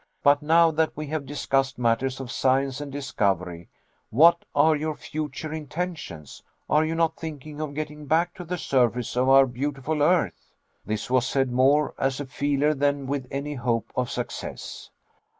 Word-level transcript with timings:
But 0.23 0.41
now 0.41 0.71
that 0.71 0.97
we 0.97 1.05
have 1.09 1.27
discussed 1.27 1.77
matters 1.77 2.19
of 2.19 2.31
science 2.31 2.81
and 2.81 2.91
discovery, 2.91 3.69
what 4.09 4.45
are 4.55 4.75
your 4.75 4.95
future 4.95 5.53
intentions? 5.53 6.41
Are 6.67 6.83
you 6.83 6.95
not 6.95 7.15
thinking 7.17 7.61
of 7.61 7.75
getting 7.75 8.07
back 8.07 8.33
to 8.37 8.43
the 8.43 8.57
surface 8.57 9.15
of 9.15 9.29
our 9.29 9.45
beautiful 9.45 10.01
earth?" 10.01 10.55
This 10.83 11.11
was 11.11 11.27
said 11.27 11.51
more 11.51 11.93
as 11.99 12.19
a 12.19 12.25
feeler 12.25 12.73
than 12.73 13.05
with 13.05 13.27
any 13.29 13.53
hope 13.53 13.91
of 13.95 14.09
success. 14.09 14.89